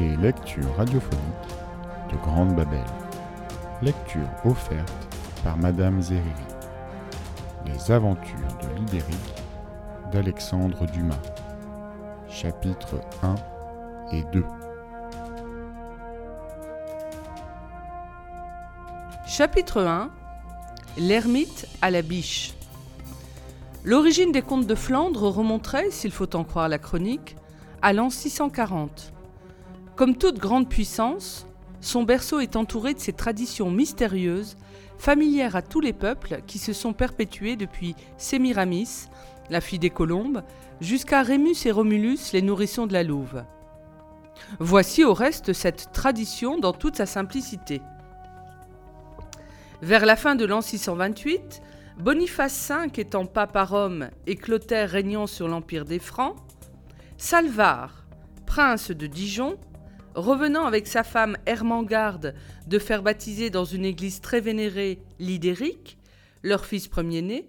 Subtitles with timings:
[0.00, 1.50] et lecture radiophonique
[2.10, 2.84] de Grande Babel.
[3.82, 5.08] Lecture offerte
[5.44, 6.24] par Madame Zeriri.
[7.66, 9.34] Les aventures de l'Ibérique
[10.10, 11.20] d'Alexandre Dumas.
[12.28, 13.34] Chapitres 1
[14.12, 14.44] et 2.
[19.26, 20.10] Chapitre 1
[20.96, 22.54] L'ermite à la biche.
[23.84, 27.36] L'origine des contes de Flandre remonterait, s'il faut en croire la chronique,
[27.82, 29.12] à l'an 640.
[30.00, 31.46] Comme toute grande puissance,
[31.82, 34.56] son berceau est entouré de ces traditions mystérieuses,
[34.96, 39.08] familières à tous les peuples qui se sont perpétués depuis Sémiramis,
[39.50, 40.42] la fille des colombes,
[40.80, 43.44] jusqu'à Rémus et Romulus, les nourrissons de la Louve.
[44.58, 47.82] Voici au reste cette tradition dans toute sa simplicité.
[49.82, 51.60] Vers la fin de l'an 628,
[51.98, 56.36] Boniface V étant pape à Rome et Clotaire régnant sur l'empire des Francs,
[57.18, 58.06] Salvar,
[58.46, 59.58] prince de Dijon,
[60.14, 62.34] revenant avec sa femme Hermangarde
[62.66, 65.98] de faire baptiser dans une église très vénérée Lidéric,
[66.42, 67.48] leur fils premier-né,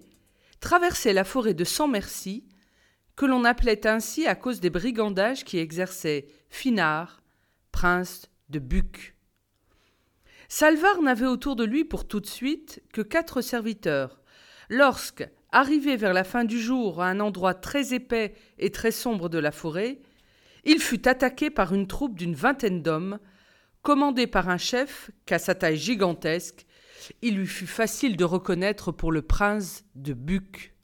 [0.60, 2.44] traversait la forêt de Sans-Merci,
[3.16, 7.22] que l'on appelait ainsi à cause des brigandages qui exerçait Finard,
[7.72, 9.14] prince de Buc.
[10.48, 14.20] Salvar n'avait autour de lui pour tout de suite que quatre serviteurs.
[14.68, 19.28] Lorsque, arrivé vers la fin du jour à un endroit très épais et très sombre
[19.28, 20.00] de la forêt,
[20.64, 23.18] il fut attaqué par une troupe d'une vingtaine d'hommes,
[23.82, 26.66] commandée par un chef qu'à sa taille gigantesque,
[27.20, 30.74] il lui fut facile de reconnaître pour le prince de Buc.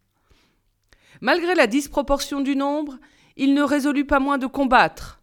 [1.21, 2.99] Malgré la disproportion du nombre,
[3.37, 5.23] il ne résolut pas moins de combattre,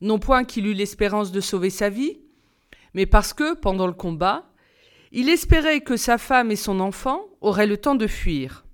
[0.00, 2.20] non point qu'il eût l'espérance de sauver sa vie,
[2.92, 4.50] mais parce que, pendant le combat,
[5.12, 8.64] il espérait que sa femme et son enfant auraient le temps de fuir.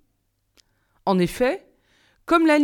[1.06, 1.69] En effet,
[2.30, 2.60] comme la,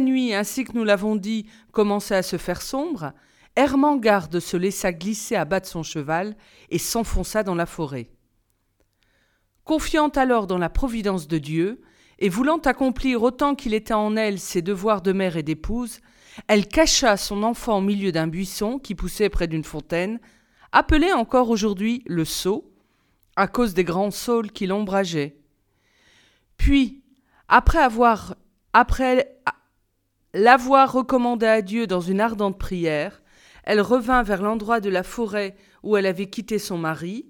[0.00, 3.12] nuit, ainsi que nous l'avons dit, commençait à se faire sombre,
[3.54, 6.36] Hermangarde se laissa glisser à bas de son cheval
[6.70, 8.10] et s'enfonça dans la forêt.
[9.62, 11.82] Confiant alors dans la providence de Dieu,
[12.18, 16.00] et voulant accomplir autant qu'il était en elle ses devoirs de mère et d'épouse,
[16.48, 20.18] elle cacha son enfant au milieu d'un buisson qui poussait près d'une fontaine,
[20.72, 22.72] appelé encore aujourd'hui le Sceau,
[23.36, 25.36] à cause des grands saules qui l'ombrageaient.
[26.56, 27.04] Puis,
[27.46, 28.34] après avoir
[28.74, 29.40] après
[30.34, 33.22] l'avoir recommandé à Dieu dans une ardente prière,
[33.62, 37.26] elle revint vers l'endroit de la forêt où elle avait quitté son mari,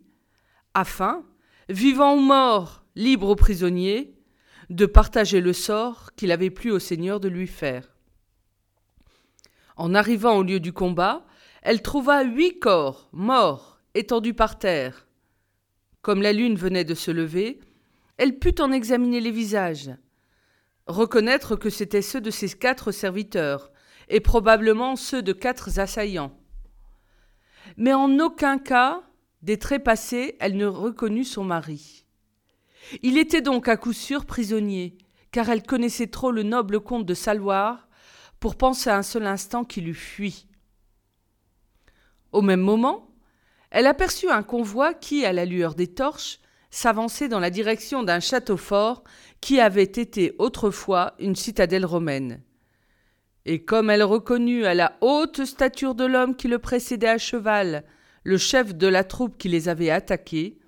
[0.73, 1.23] afin,
[1.69, 4.15] vivant ou mort, libre aux prisonniers,
[4.71, 7.95] de partager le sort qu'il avait plu au Seigneur de lui faire.
[9.77, 11.27] En arrivant au lieu du combat,
[11.63, 15.07] elle trouva huit corps morts étendus par terre.
[16.01, 17.61] Comme la lune venait de se lever,
[18.17, 19.91] elle put en examiner les visages,
[20.87, 23.71] reconnaître que c'étaient ceux de ses quatre serviteurs,
[24.09, 26.37] et probablement ceux de quatre assaillants.
[27.77, 29.03] Mais en aucun cas,
[29.43, 32.05] des traits passés, elle ne reconnut son mari.
[33.03, 34.99] Il était donc à coup sûr prisonnier,
[35.33, 37.89] car elle connaissait trop le noble comte de Saloir
[38.41, 40.47] pour penser un seul instant qu'il eût fui.
[42.33, 43.11] Au même moment,
[43.71, 46.39] elle aperçut un convoi qui, à la lueur des torches,
[46.75, 49.05] s'avançait dans la direction d'un château fort
[49.41, 52.43] qui avait été autrefois une citadelle romaine.
[53.45, 57.85] Et comme elle reconnut à la haute stature de l'homme qui le précédait à cheval
[58.25, 60.59] le chef de la troupe qui les avait attaqués,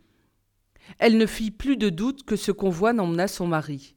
[0.99, 3.97] elle ne fit plus de doute que ce convoi n'emmena son mari.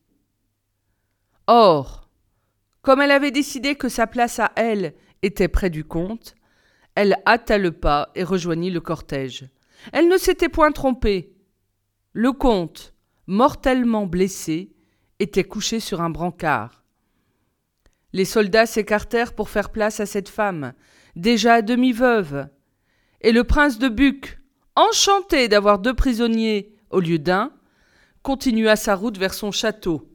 [1.46, 2.10] Or,
[2.82, 6.34] comme elle avait décidé que sa place à elle était près du comte,
[6.96, 9.48] elle hâta le pas et rejoignit le cortège.
[9.92, 11.36] Elle ne s'était point trompée.
[12.14, 12.96] Le comte,
[13.28, 14.74] mortellement blessé,
[15.20, 16.84] était couché sur un brancard.
[18.14, 20.74] Les soldats s'écartèrent pour faire place à cette femme,
[21.16, 22.48] déjà à demi-veuve,
[23.22, 24.40] et le prince de Buc,
[24.76, 27.52] enchanté d'avoir deux prisonniers au lieu d'un,
[28.24, 30.10] continua sa route vers son château,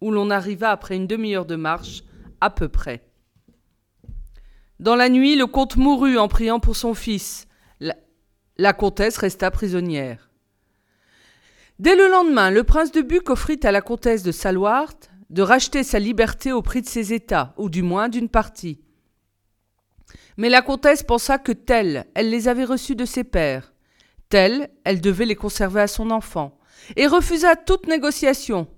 [0.00, 2.04] où l'on arriva après une demi-heure de marche,
[2.40, 3.04] à peu près.
[4.78, 7.48] Dans la nuit, le comte mourut en priant pour son fils.
[7.80, 7.96] La,
[8.58, 10.25] la comtesse resta prisonnière.
[11.78, 14.94] Dès le lendemain, le prince de Buc offrit à la comtesse de Salouart
[15.28, 18.80] de racheter sa liberté au prix de ses états, ou du moins d'une partie.
[20.36, 23.74] Mais la comtesse pensa que telle, elle les avait reçus de ses pères,
[24.28, 26.58] telle, elle devait les conserver à son enfant,
[26.94, 28.68] et refusa toute négociation,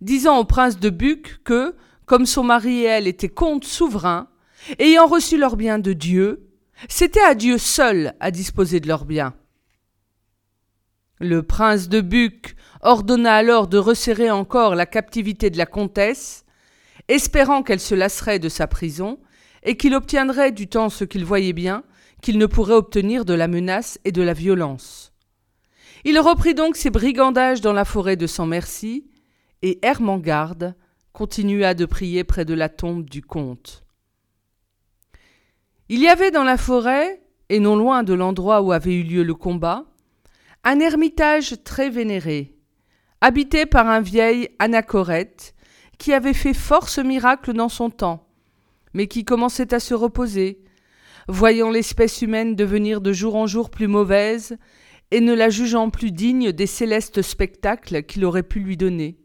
[0.00, 1.74] disant au prince de Buc que,
[2.06, 4.28] comme son mari et elle étaient comtes souverains,
[4.78, 6.48] Ayant reçu leurs biens de Dieu,
[6.88, 9.34] c'était à Dieu seul à disposer de leurs biens.
[11.20, 16.44] Le prince de Buc ordonna alors de resserrer encore la captivité de la comtesse,
[17.08, 19.18] espérant qu'elle se lasserait de sa prison,
[19.62, 21.84] et qu'il obtiendrait du temps ce qu'il voyait bien
[22.24, 25.12] qu'il ne pourrait obtenir de la menace et de la violence.
[26.04, 29.10] Il reprit donc ses brigandages dans la forêt de Sans Merci,
[29.60, 30.74] et Hermangarde
[31.12, 33.84] continua de prier près de la tombe du comte.
[35.90, 39.22] Il y avait dans la forêt, et non loin de l'endroit où avait eu lieu
[39.22, 39.84] le combat,
[40.64, 42.56] un ermitage très vénéré,
[43.20, 45.54] habité par un vieil anachorète
[45.98, 48.26] qui avait fait force miracle dans son temps,
[48.94, 50.64] mais qui commençait à se reposer,
[51.28, 54.56] voyant l'espèce humaine devenir de jour en jour plus mauvaise
[55.10, 59.18] et ne la jugeant plus digne des célestes spectacles qu'il aurait pu lui donner.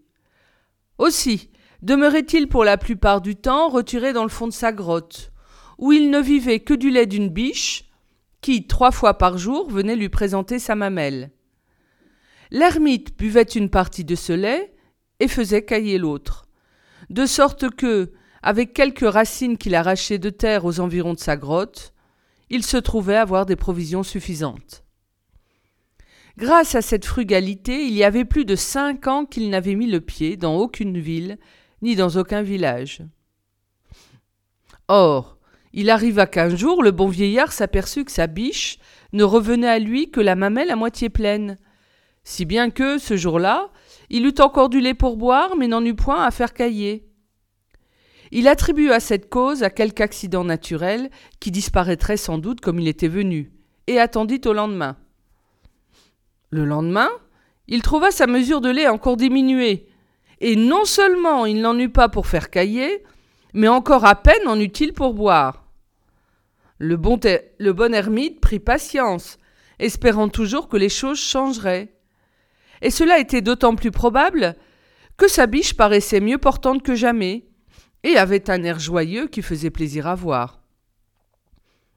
[0.97, 1.49] Aussi
[1.81, 5.31] demeurait-il pour la plupart du temps retiré dans le fond de sa grotte,
[5.77, 7.88] où il ne vivait que du lait d'une biche,
[8.41, 11.31] qui, trois fois par jour, venait lui présenter sa mamelle.
[12.51, 14.73] L'ermite buvait une partie de ce lait
[15.19, 16.47] et faisait cailler l'autre,
[17.09, 21.93] de sorte que, avec quelques racines qu'il arrachait de terre aux environs de sa grotte,
[22.49, 24.83] il se trouvait avoir des provisions suffisantes.
[26.37, 29.99] Grâce à cette frugalité, il y avait plus de cinq ans qu'il n'avait mis le
[29.99, 31.37] pied dans aucune ville,
[31.81, 33.03] ni dans aucun village.
[34.87, 35.37] Or,
[35.73, 38.77] il arriva qu'un jour le bon vieillard s'aperçut que sa biche
[39.13, 41.57] ne revenait à lui que la mamelle à moitié pleine,
[42.23, 43.69] si bien que, ce jour-là,
[44.09, 47.07] il eut encore du lait pour boire, mais n'en eut point à faire cailler.
[48.31, 53.07] Il attribua cette cause à quelque accident naturel qui disparaîtrait sans doute comme il était
[53.07, 53.51] venu,
[53.87, 54.97] et attendit au lendemain.
[56.51, 57.09] Le lendemain,
[57.67, 59.87] il trouva sa mesure de lait encore diminuée,
[60.41, 63.03] et non seulement il n'en eut pas pour faire cailler,
[63.53, 65.65] mais encore à peine en eut-il pour boire.
[66.77, 67.19] Le bon,
[67.93, 69.37] ermite prit patience,
[69.79, 71.93] espérant toujours que les choses changeraient.
[72.81, 74.55] Et cela était d'autant plus probable
[75.17, 77.45] que sa biche paraissait mieux portante que jamais,
[78.03, 80.61] et avait un air joyeux qui faisait plaisir à voir.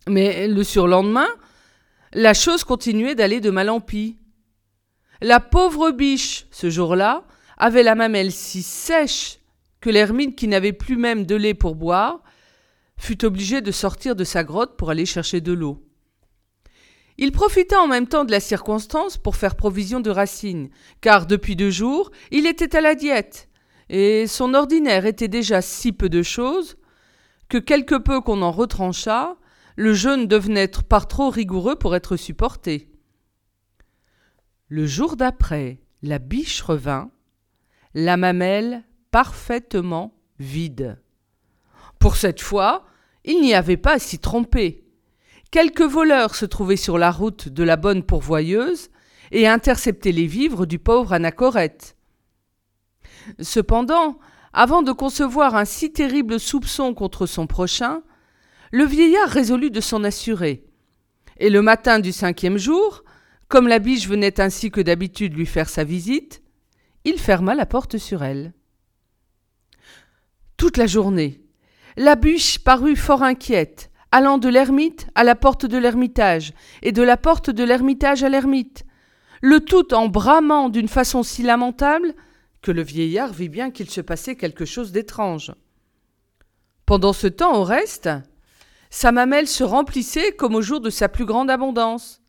[0.09, 1.29] Mais le surlendemain,
[2.13, 4.19] la chose continuait d'aller de mal en pis.
[5.21, 7.25] La pauvre biche, ce jour-là,
[7.57, 9.39] avait la mamelle si sèche
[9.83, 12.23] que l'ermite, qui n'avait plus même de lait pour boire,
[12.97, 15.85] fut obligé de sortir de sa grotte pour aller chercher de l'eau.
[17.19, 20.71] Il profita en même temps de la circonstance pour faire provision de racines,
[21.01, 23.51] car depuis deux jours il était à la diète,
[23.91, 26.79] et son ordinaire était déjà si peu de choses
[27.49, 29.37] que quelque peu qu'on en retranchât,
[29.77, 32.89] le jeûne devenait par trop rigoureux pour être supporté.
[34.69, 37.11] Le jour d'après, la biche revint,
[37.95, 41.01] la mamelle parfaitement vide.
[42.01, 42.85] Pour cette fois,
[43.25, 44.85] il n'y avait pas à s'y tromper.
[45.53, 48.89] Quelques voleurs se trouvaient sur la route de la bonne pourvoyeuse
[49.31, 51.97] et interceptaient les vivres du pauvre anachorète.
[53.39, 54.19] Cependant,
[54.53, 58.03] avant de concevoir un si terrible soupçon contre son prochain,
[58.73, 60.65] le vieillard résolut de s'en assurer.
[61.37, 63.05] Et le matin du cinquième jour,
[63.49, 66.43] comme la biche venait ainsi que d'habitude lui faire sa visite,
[67.05, 68.55] il ferma la porte sur elle.
[70.63, 71.41] Toute la journée,
[71.97, 77.03] la biche parut fort inquiète, allant de l'ermite à la porte de l'ermitage, et de
[77.03, 78.85] la porte de l'ermitage à l'ermite,
[79.41, 82.15] le tout en bramant d'une façon si lamentable
[82.61, 85.53] que le vieillard vit bien qu'il se passait quelque chose d'étrange.
[86.87, 88.09] Pendant ce temps, au reste,
[88.89, 92.23] sa mamelle se remplissait comme au jour de sa plus grande abondance,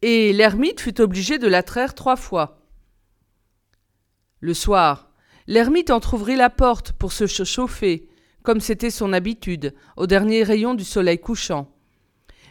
[0.00, 2.62] et l'ermite fut obligé de la traire trois fois.
[4.38, 5.10] Le soir,
[5.46, 8.08] l'ermite entr'ouvrit la porte pour se chauffer,
[8.42, 11.70] comme c'était son habitude, au dernier rayon du soleil couchant.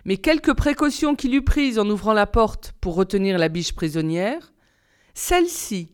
[0.05, 4.53] Mais quelques précautions qu'il eut prises en ouvrant la porte pour retenir la biche prisonnière,
[5.13, 5.91] celle-ci,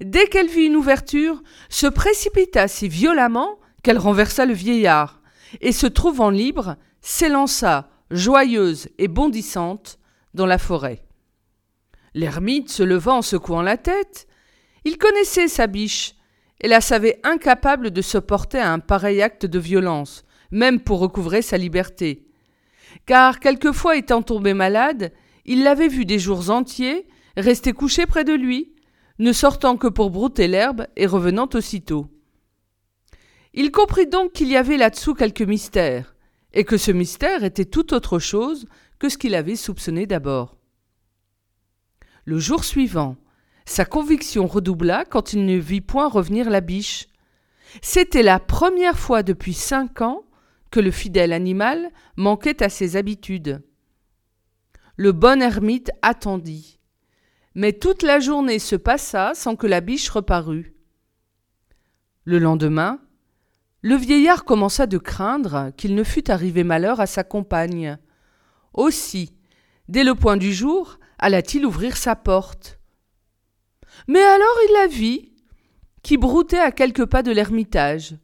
[0.00, 5.22] dès qu'elle vit une ouverture, se précipita si violemment qu'elle renversa le vieillard,
[5.60, 9.98] et se trouvant libre, s'élança, joyeuse et bondissante,
[10.34, 11.02] dans la forêt.
[12.14, 14.26] L'ermite se leva en secouant la tête.
[14.84, 16.14] Il connaissait sa biche,
[16.60, 21.00] et la savait incapable de se porter à un pareil acte de violence, même pour
[21.00, 22.26] recouvrer sa liberté.
[23.04, 25.12] Car quelquefois étant tombé malade,
[25.44, 28.74] il l'avait vue des jours entiers, rester couché près de lui,
[29.18, 32.08] ne sortant que pour brouter l'herbe et revenant aussitôt.
[33.54, 36.14] Il comprit donc qu'il y avait là-dessous quelque mystère,
[36.52, 38.66] et que ce mystère était tout autre chose
[38.98, 40.56] que ce qu'il avait soupçonné d'abord.
[42.24, 43.16] Le jour suivant,
[43.66, 47.08] sa conviction redoubla quand il ne vit point revenir la biche.
[47.82, 50.24] C'était la première fois depuis cinq ans
[50.70, 53.62] que le fidèle animal manquait à ses habitudes.
[54.96, 56.78] Le bon ermite attendit.
[57.54, 60.74] Mais toute la journée se passa sans que la biche reparût.
[62.24, 63.00] Le lendemain,
[63.82, 67.98] le vieillard commença de craindre qu'il ne fût arrivé malheur à sa compagne.
[68.74, 69.34] Aussi,
[69.88, 72.78] dès le point du jour, alla-t-il ouvrir sa porte.
[74.08, 75.32] Mais alors il la vit,
[76.02, 78.16] qui broutait à quelques pas de l'ermitage.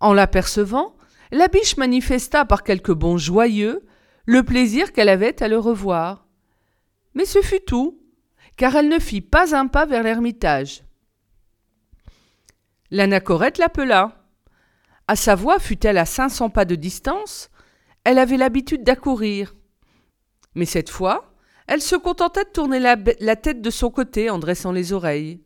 [0.00, 0.96] En l'apercevant,
[1.32, 3.84] la biche manifesta par quelques bonds joyeux
[4.26, 6.26] le plaisir qu'elle avait à le revoir.
[7.14, 8.00] Mais ce fut tout,
[8.56, 10.82] car elle ne fit pas un pas vers l'ermitage.
[12.90, 14.24] L'anachorète l'appela.
[15.08, 17.50] À sa voix fût-elle à cinq cents pas de distance,
[18.04, 19.54] elle avait l'habitude d'accourir.
[20.54, 21.35] Mais cette fois,
[21.66, 25.40] elle se contentait de tourner la, la, tête de son côté en dressant les oreilles.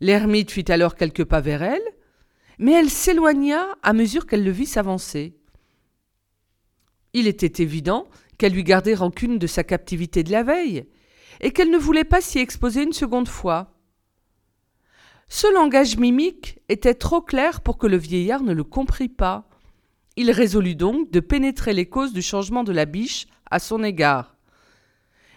[0.00, 1.84] L'ermite fit alors quelques pas vers elle,
[2.58, 5.36] mais elle s'éloigna à mesure qu'elle le vit s'avancer.
[7.12, 8.08] Il était évident
[8.38, 10.86] qu'elle lui gardait rancune de sa captivité de la veille,
[11.40, 13.72] et qu'elle ne voulait pas s'y exposer une seconde fois.
[15.28, 19.48] Ce langage mimique était trop clair pour que le vieillard ne le comprît pas.
[20.16, 24.35] Il résolut donc de pénétrer les causes du changement de la biche à son égard.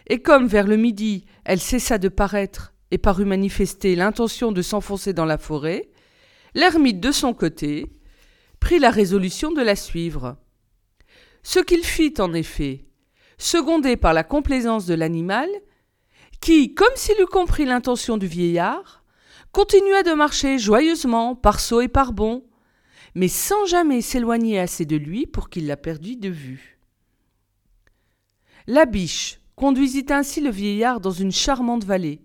[0.10, 5.14] Et comme vers le midi elle cessa de paraître et parut manifester l'intention de s'enfoncer
[5.14, 5.90] dans la forêt,
[6.56, 7.86] l'ermite de son côté
[8.60, 10.38] prit la résolution de la suivre.
[11.44, 12.86] Ce qu'il fit en effet,
[13.38, 15.50] secondé par la complaisance de l'animal,
[16.42, 19.04] qui, comme s'il eût compris l'intention du vieillard,
[19.52, 22.46] continua de marcher joyeusement par sauts et par bonds,
[23.16, 26.80] mais sans jamais s'éloigner assez de lui pour qu'il la perdût de vue.
[28.68, 32.22] La biche conduisit ainsi le vieillard dans une charmante vallée,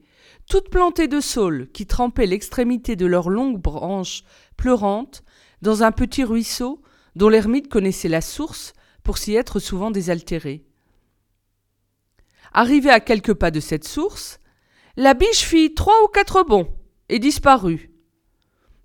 [0.49, 4.23] toute plantée de saules qui trempaient l'extrémité de leurs longues branches
[4.57, 5.25] pleurantes
[5.61, 6.81] dans un petit ruisseau
[7.17, 8.73] dont l'ermite connaissait la source
[9.03, 10.65] pour s'y être souvent désaltéré.
[12.53, 14.39] Arrivé à quelques pas de cette source,
[14.97, 16.73] la biche fit trois ou quatre bonds
[17.09, 17.91] et disparut.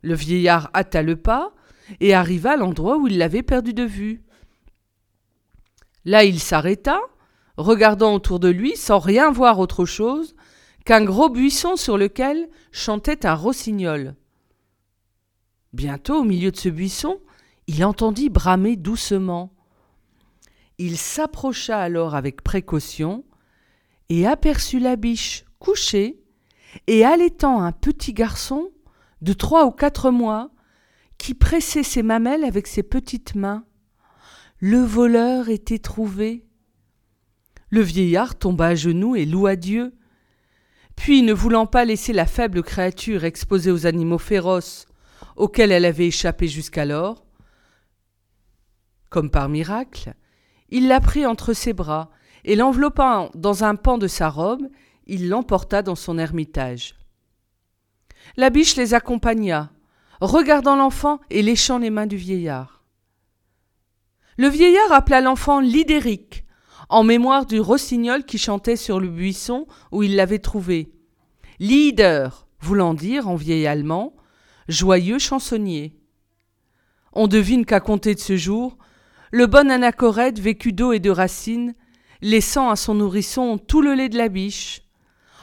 [0.02, 1.54] Le vieillard hâta le pas
[2.00, 4.24] et arriva à l'endroit où il l'avait perdu de vue.
[6.04, 7.00] Là il s'arrêta,
[7.60, 10.34] regardant autour de lui sans rien voir autre chose
[10.86, 14.16] qu'un gros buisson sur lequel chantait un rossignol.
[15.74, 17.20] Bientôt, au milieu de ce buisson,
[17.68, 19.54] il entendit bramer doucement.
[20.78, 23.26] Il s'approcha alors avec précaution
[24.08, 26.24] et aperçut la biche couchée
[26.88, 28.72] et allaitant un petit garçon
[29.22, 30.50] de trois ou quatre mois
[31.18, 33.66] qui pressait ses mamelles avec ses petites mains.
[34.60, 36.46] Le voleur était trouvé.
[37.70, 39.94] Le vieillard tomba à genoux et loua Dieu.
[40.96, 44.88] Puis, ne voulant pas laisser la faible créature exposée aux animaux féroces
[45.36, 47.24] auxquels elle avait échappé jusqu'alors,
[49.10, 50.14] comme par miracle,
[50.70, 52.12] il la prit entre ses bras
[52.46, 54.68] et l'enveloppant dans un pan de sa robe,
[55.08, 56.96] il l'emporta dans son ermitage.
[58.38, 59.72] La biche les accompagna,
[60.22, 62.84] regardant l'enfant et léchant les mains du vieillard.
[64.38, 66.46] Le vieillard appela l'enfant Lidéric,
[66.90, 70.92] en mémoire du rossignol qui chantait sur le buisson où il l'avait trouvé.
[71.60, 72.30] Lieder,
[72.60, 74.16] voulant dire en vieil allemand,
[74.68, 75.96] joyeux chansonnier.
[77.14, 78.78] On devine qu'à compter de ce jour,
[79.32, 81.76] le bon anachorète vécut d'eau et de racines,
[82.22, 84.82] laissant à son nourrisson tout le lait de la biche,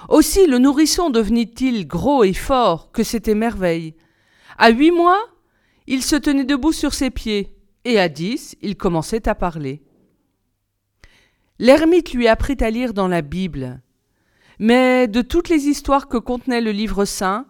[0.09, 3.95] aussi le nourrisson devenait-il gros et fort, que c'était merveille.
[4.59, 5.23] À huit mois,
[5.87, 9.83] il se tenait debout sur ses pieds, et à dix, il commençait à parler.
[11.59, 13.81] L'ermite lui apprit à lire dans la Bible.
[14.59, 17.47] Mais de toutes les histoires que contenait le livre saint,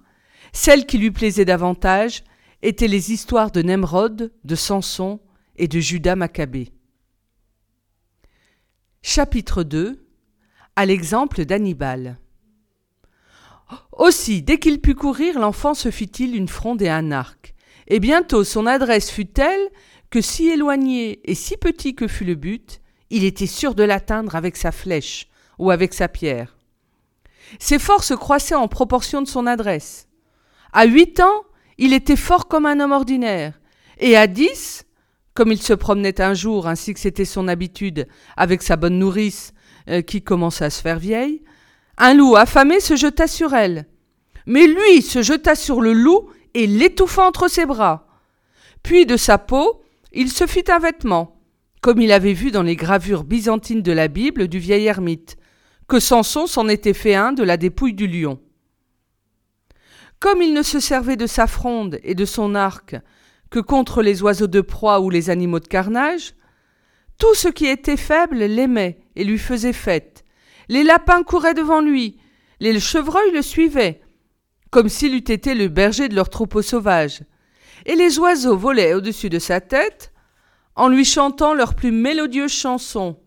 [0.52, 2.24] celle qui lui plaisait davantage
[2.62, 5.20] étaient les histoires de Nemrod, de Samson
[5.56, 6.72] et de Judas Maccabée.
[9.02, 10.04] Chapitre 2
[10.74, 12.18] À l'exemple d'Hannibal.
[13.92, 17.54] Aussi, dès qu'il put courir, l'enfant se fit-il une fronde et un arc.
[17.88, 19.70] Et bientôt son adresse fut telle
[20.10, 24.34] que si éloigné et si petit que fût le but, il était sûr de l'atteindre
[24.34, 26.56] avec sa flèche ou avec sa pierre.
[27.58, 30.08] Ses forces croissaient en proportion de son adresse.
[30.72, 31.44] À huit ans,
[31.78, 33.60] il était fort comme un homme ordinaire,
[33.98, 34.84] et à dix,
[35.34, 39.52] comme il se promenait un jour, ainsi que c'était son habitude, avec sa bonne nourrice,
[39.88, 41.42] euh, qui commençait à se faire vieille,
[41.98, 43.86] un loup affamé se jeta sur elle.
[44.46, 48.06] Mais lui se jeta sur le loup et l'étouffa entre ses bras.
[48.82, 49.82] Puis de sa peau,
[50.12, 51.35] il se fit un vêtement,
[51.86, 55.36] comme il avait vu dans les gravures byzantines de la Bible du vieil ermite,
[55.86, 58.40] que Samson s'en était fait un de la dépouille du lion.
[60.18, 62.96] Comme il ne se servait de sa fronde et de son arc
[63.50, 66.34] que contre les oiseaux de proie ou les animaux de carnage,
[67.18, 70.24] tout ce qui était faible l'aimait et lui faisait fête,
[70.68, 72.18] les lapins couraient devant lui,
[72.58, 74.00] les chevreuils le suivaient,
[74.72, 77.20] comme s'il eût été le berger de leur troupeau sauvage.
[77.84, 80.12] et les oiseaux volaient au-dessus de sa tête
[80.76, 83.18] en lui chantant leurs plus mélodieuses chansons.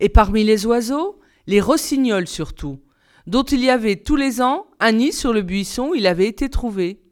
[0.00, 2.80] Et parmi les oiseaux, les rossignols surtout,
[3.26, 6.28] dont il y avait tous les ans un nid sur le buisson où il avait
[6.28, 7.02] été trouvé.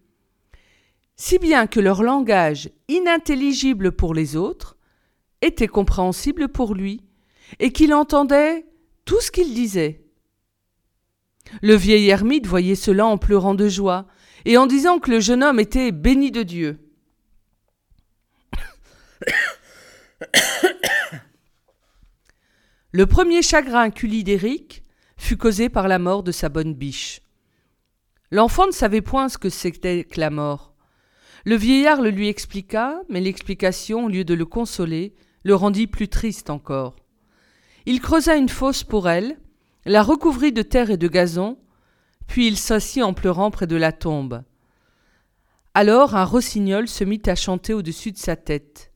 [1.16, 4.76] Si bien que leur langage, inintelligible pour les autres,
[5.42, 7.02] était compréhensible pour lui,
[7.58, 8.66] et qu'il entendait
[9.04, 10.02] tout ce qu'ils disaient.
[11.62, 14.06] Le vieil ermite voyait cela en pleurant de joie,
[14.44, 16.78] et en disant que le jeune homme était béni de Dieu.
[22.92, 24.84] Le premier chagrin qu'eut l'Idéric
[25.16, 27.20] fut causé par la mort de sa bonne biche.
[28.30, 30.74] L'enfant ne savait point ce que c'était que la mort.
[31.44, 36.08] Le vieillard le lui expliqua, mais l'explication, au lieu de le consoler, le rendit plus
[36.08, 36.96] triste encore.
[37.86, 39.38] Il creusa une fosse pour elle,
[39.84, 41.58] la recouvrit de terre et de gazon,
[42.26, 44.42] puis il s'assit en pleurant près de la tombe.
[45.74, 48.92] Alors un rossignol se mit à chanter au-dessus de sa tête.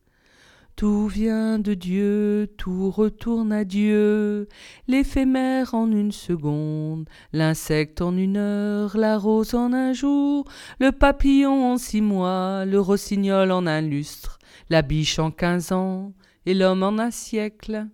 [0.79, 4.47] Tout vient de Dieu, tout retourne à Dieu,
[4.87, 10.45] l'éphémère en une seconde, l'insecte en une heure, la rose en un jour,
[10.79, 16.13] le papillon en six mois, le rossignol en un lustre, la biche en quinze ans,
[16.45, 17.85] et l'homme en un siècle.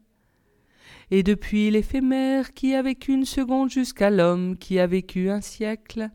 [1.10, 6.12] Et depuis l'éphémère qui a vécu une seconde jusqu'à l'homme qui a vécu un siècle,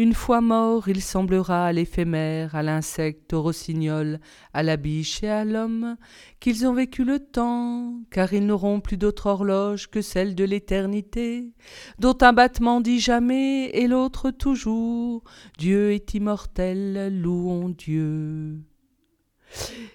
[0.00, 4.18] une fois mort il semblera à l'éphémère, à l'insecte, au rossignol,
[4.54, 5.96] à la biche et à l'homme,
[6.40, 11.52] qu'ils ont vécu le temps, car ils n'auront plus d'autre horloge que celle de l'éternité,
[11.98, 15.22] dont un battement dit jamais et l'autre toujours,
[15.58, 18.56] Dieu est immortel, louons Dieu.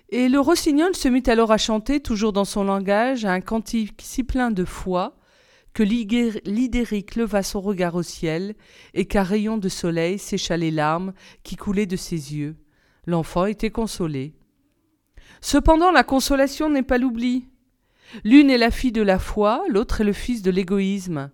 [0.09, 4.24] Et le rossignol se mit alors à chanter, toujours dans son langage, un cantique si
[4.24, 5.15] plein de foi
[5.75, 8.55] que l'Idéric leva son regard au ciel
[8.94, 11.13] et qu'un rayon de soleil sécha les larmes
[11.44, 12.55] qui coulaient de ses yeux.
[13.05, 14.33] L'enfant était consolé.
[15.42, 17.50] Cependant, la consolation n'est pas l'oubli.
[18.24, 21.29] L'une est la fille de la foi, l'autre est le fils de l'égoïsme.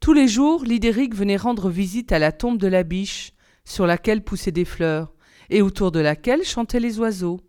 [0.00, 3.32] Tous les jours, l'Idéric venait rendre visite à la tombe de la biche,
[3.64, 5.14] sur laquelle poussaient des fleurs
[5.50, 7.40] et autour de laquelle chantaient les oiseaux.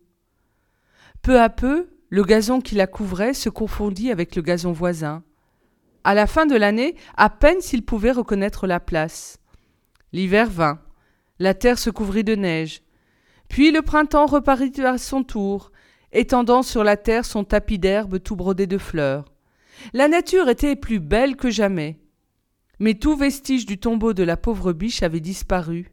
[1.24, 5.24] Peu à peu, le gazon qui la couvrait se confondit avec le gazon voisin.
[6.04, 9.38] À la fin de l'année, à peine s'il pouvait reconnaître la place.
[10.14, 10.82] L'hiver vint,
[11.40, 12.82] la terre se couvrit de neige.
[13.48, 15.72] Puis le printemps reparut à son tour,
[16.12, 19.26] étendant sur la terre son tapis d'herbe tout brodé de fleurs.
[19.94, 22.00] La nature était plus belle que jamais.
[22.80, 25.92] Mais tout vestige du tombeau de la pauvre biche avait disparu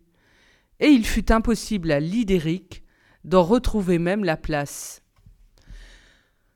[0.81, 2.83] et il fut impossible à Lidéric
[3.25, 5.03] d'en retrouver même la place.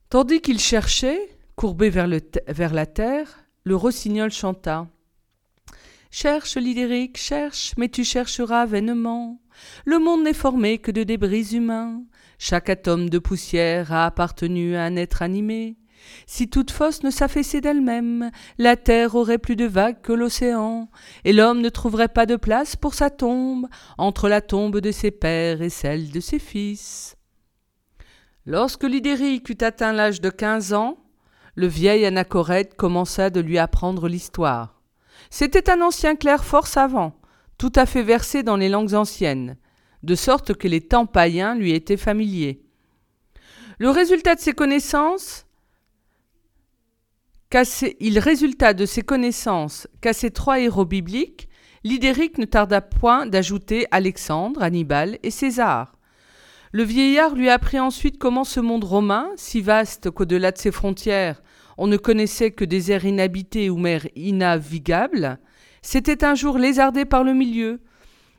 [0.08, 1.20] Tandis qu'il cherchait,
[1.56, 4.88] courbé vers, la terre, le rossignol chanta.
[6.10, 9.40] Cherche, Lidéric, cherche, mais tu chercheras vainement.
[9.84, 12.02] Le monde n'est formé que de débris humains.
[12.38, 15.76] Chaque atome de poussière a appartenu à un être animé.
[16.26, 20.90] Si toute fosse ne s'affaissait d'elle-même, la terre aurait plus de vagues que l'océan,
[21.24, 25.12] et l'homme ne trouverait pas de place pour sa tombe entre la tombe de ses
[25.12, 27.16] pères et celle de ses fils.
[28.44, 30.98] Lorsque Lidéric eut atteint l'âge de quinze ans,
[31.54, 34.80] le vieil Anachorète commença de lui apprendre l'histoire.
[35.30, 37.14] C'était un ancien clerc fort savant,
[37.58, 39.56] tout à fait versé dans les langues anciennes,
[40.02, 42.62] de sorte que les temps païens lui étaient familiers.
[43.78, 45.46] Le résultat de ses connaissances
[48.00, 51.48] il résulta de ses connaissances qu'à ces trois héros bibliques,
[51.84, 55.96] Lidéric ne tarda point d'ajouter Alexandre, Hannibal et César.
[56.74, 61.42] Le vieillard lui apprit ensuite comment ce monde romain, si vaste qu'au-delà de ses frontières
[61.78, 65.38] on ne connaissait que des airs inhabités ou mers innavigables,
[65.80, 67.80] s'était un jour lézardé par le milieu,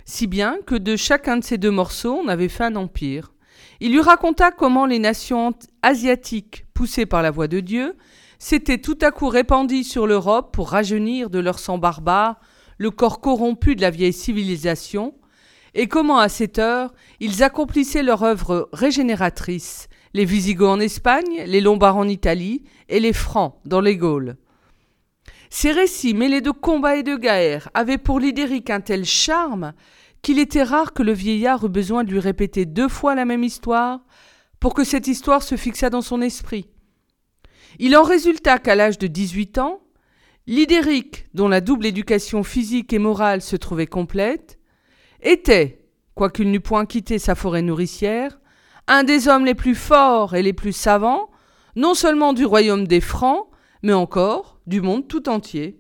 [0.06, 3.34] si bien que de chacun de ces deux morceaux on avait fait un empire.
[3.80, 7.96] Il lui raconta comment les nations asiatiques, poussées par la voix de Dieu,
[8.40, 12.40] s'étaient tout à coup répandis sur l'Europe pour rajeunir de leur sang barbare
[12.78, 15.14] le corps corrompu de la vieille civilisation,
[15.76, 21.62] et comment à cette heure ils accomplissaient leur œuvre régénératrice, les Visigoths en Espagne, les
[21.62, 24.38] Lombards en Italie et les Francs dans les Gaules.
[25.50, 29.74] Ces récits mêlés de combats et de guerres avaient pour Lidéric un tel charme
[30.22, 33.44] qu'il était rare que le vieillard eût besoin de lui répéter deux fois la même
[33.44, 34.02] histoire
[34.60, 36.68] pour que cette histoire se fixât dans son esprit.
[37.80, 39.82] Il en résulta qu'à l'âge de 18 ans,
[40.48, 44.60] Lidéric, dont la double éducation physique et morale se trouvait complète,
[45.24, 48.40] était, quoiqu'il n'eût point quitté sa forêt nourricière,
[48.88, 51.30] un des hommes les plus forts et les plus savants,
[51.76, 53.48] non seulement du royaume des Francs,
[53.82, 55.80] mais encore du monde tout entier.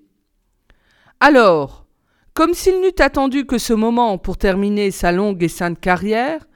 [1.19, 1.85] Alors,
[2.33, 6.47] comme s'il n'eût attendu que ce moment pour terminer sa longue et sainte carrière,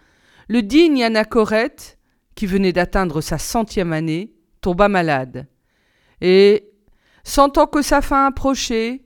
[0.48, 2.00] le digne Anachorète,
[2.36, 5.48] qui venait d'atteindre sa centième année, tomba malade.
[6.22, 6.72] Et,
[7.24, 9.02] sentant que sa fin approchait,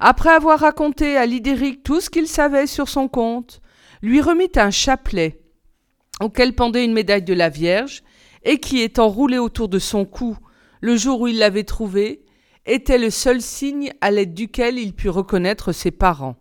[0.00, 3.60] après avoir raconté à Lidéric tout ce qu'il savait sur son compte,
[4.02, 5.40] lui remit un chapelet
[6.20, 8.02] auquel pendait une médaille de la Vierge,
[8.44, 10.36] et qui, étant roulé autour de son cou
[10.80, 12.24] le jour où il l'avait trouvé,
[12.66, 16.36] était le seul signe à l'aide duquel il put reconnaître ses parents.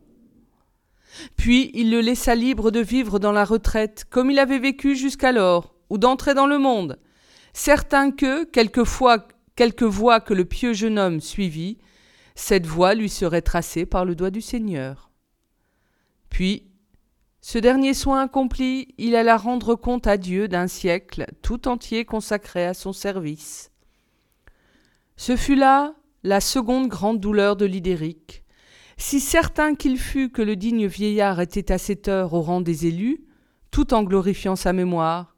[1.37, 5.75] Puis il le laissa libre de vivre dans la retraite, comme il avait vécu jusqu'alors,
[5.89, 6.99] ou d'entrer dans le monde,
[7.53, 11.77] certain que, quelquefois, quelque voie que le pieux jeune homme suivit,
[12.35, 15.11] cette voie lui serait tracée par le doigt du Seigneur.
[16.29, 16.67] Puis,
[17.41, 22.65] ce dernier soin accompli, il alla rendre compte à Dieu d'un siècle tout entier consacré
[22.65, 23.71] à son service.
[25.17, 25.93] Ce fut là
[26.23, 28.43] la seconde grande douleur de Lidéric.
[28.97, 32.87] Si certain qu'il fût que le digne vieillard était à cette heure au rang des
[32.87, 33.25] élus,
[33.71, 35.35] tout en glorifiant sa mémoire,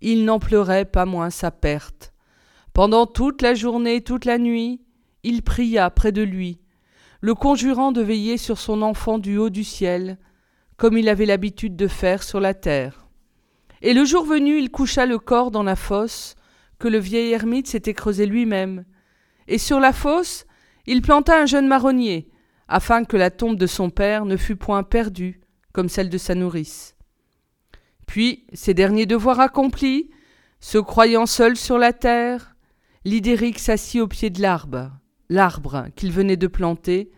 [0.00, 2.12] il n'en pleurait pas moins sa perte.
[2.72, 4.83] Pendant toute la journée, toute la nuit,
[5.24, 6.60] il pria près de lui,
[7.20, 10.18] le conjurant de veiller sur son enfant du haut du ciel,
[10.76, 13.08] comme il avait l'habitude de faire sur la terre.
[13.82, 16.36] Et le jour venu, il coucha le corps dans la fosse
[16.78, 18.84] que le vieil ermite s'était creusé lui-même,
[19.48, 20.46] et sur la fosse,
[20.86, 22.28] il planta un jeune marronnier,
[22.68, 25.40] afin que la tombe de son père ne fût point perdue,
[25.72, 26.94] comme celle de sa nourrice.
[28.06, 30.10] Puis, ses derniers devoirs accomplis,
[30.60, 32.54] se croyant seul sur la terre,
[33.04, 34.90] Lidéric s'assit au pied de l'arbre,
[35.28, 37.10] l'arbre qu'il venait de planter,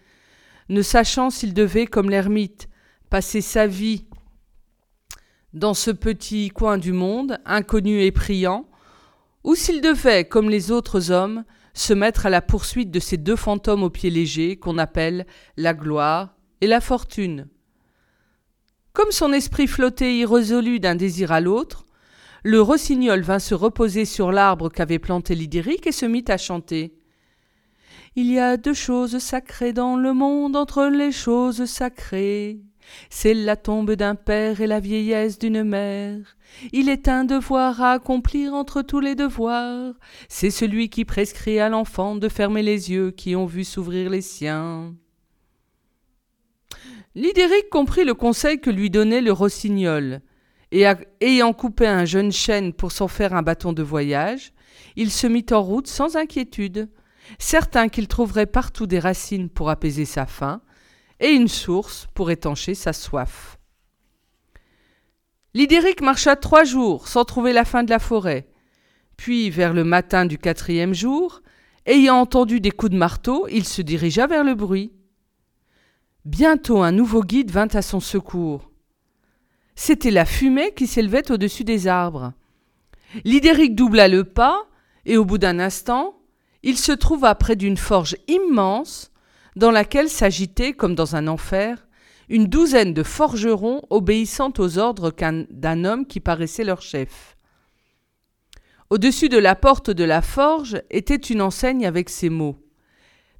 [0.68, 2.68] ne sachant s'il devait, comme l'ermite,
[3.10, 4.06] passer sa vie
[5.52, 8.68] dans ce petit coin du monde, inconnu et priant,
[9.44, 13.36] ou s'il devait, comme les autres hommes, se mettre à la poursuite de ces deux
[13.36, 17.48] fantômes aux pieds légers qu'on appelle la gloire et la fortune.
[18.92, 21.86] Comme son esprit flottait irrésolu d'un désir à l'autre,
[22.42, 26.95] le rossignol vint se reposer sur l'arbre qu'avait planté Lydéric et se mit à chanter.
[28.18, 32.62] Il y a deux choses sacrées dans le monde entre les choses sacrées.
[33.10, 36.38] C'est la tombe d'un père et la vieillesse d'une mère.
[36.72, 39.92] Il est un devoir à accomplir entre tous les devoirs.
[40.30, 44.22] C'est celui qui prescrit à l'enfant de fermer les yeux qui ont vu s'ouvrir les
[44.22, 44.94] siens.
[47.14, 50.22] Lidéric comprit le conseil que lui donnait le rossignol,
[50.72, 50.86] et
[51.20, 54.54] ayant coupé un jeune chêne pour s'en faire un bâton de voyage,
[54.96, 56.88] il se mit en route sans inquiétude,
[57.38, 60.60] certain qu'il trouverait partout des racines pour apaiser sa faim,
[61.20, 63.58] et une source pour étancher sa soif.
[65.54, 68.46] Lidéric marcha trois jours sans trouver la fin de la forêt.
[69.16, 71.40] Puis, vers le matin du quatrième jour,
[71.86, 74.92] ayant entendu des coups de marteau, il se dirigea vers le bruit.
[76.26, 78.70] Bientôt un nouveau guide vint à son secours.
[79.76, 82.32] C'était la fumée qui s'élevait au-dessus des arbres.
[83.24, 84.66] Lidéric doubla le pas,
[85.06, 86.18] et au bout d'un instant,
[86.66, 89.12] il se trouva près d'une forge immense
[89.54, 91.86] dans laquelle s'agitait, comme dans un enfer,
[92.28, 95.14] une douzaine de forgerons obéissant aux ordres
[95.48, 97.36] d'un homme qui paraissait leur chef.
[98.90, 102.58] Au-dessus de la porte de la forge était une enseigne avec ces mots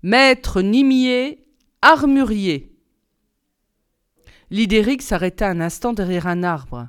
[0.05, 1.49] Maître Nimier,
[1.83, 2.77] armurier.
[4.51, 6.87] Lidéric s'arrêta un instant derrière un arbre.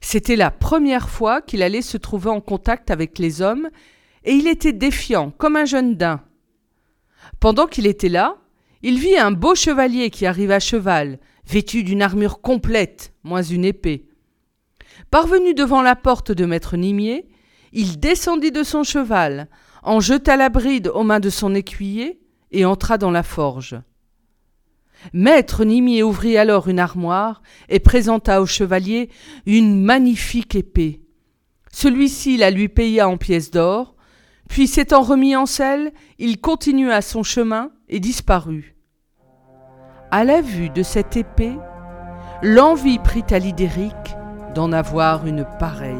[0.00, 3.68] C'était la première fois qu'il allait se trouver en contact avec les hommes,
[4.24, 6.22] et il était défiant, comme un jeune daim.
[7.40, 8.36] Pendant qu'il était là,
[8.82, 13.64] il vit un beau chevalier qui arrive à cheval, vêtu d'une armure complète, moins une
[13.64, 14.08] épée.
[15.10, 17.26] Parvenu devant la porte de maître Nimier,
[17.72, 19.48] il descendit de son cheval,
[19.82, 23.76] en jeta la bride aux mains de son écuyer et entra dans la forge.
[25.12, 29.10] Maître Nimier ouvrit alors une armoire et présenta au chevalier
[29.44, 31.02] une magnifique épée.
[31.70, 33.93] Celui-ci la lui paya en pièces d'or,
[34.48, 38.76] puis s'étant remis en selle, il continua son chemin et disparut.
[40.10, 41.56] À la vue de cette épée,
[42.42, 43.94] l'envie prit à Lidéric
[44.54, 45.96] d'en avoir une pareille.